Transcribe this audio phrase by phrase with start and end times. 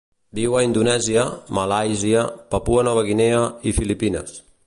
[0.37, 1.25] Viu a Indonèsia,
[1.57, 4.35] Malàisia, Papua Nova Guinea i Filipines.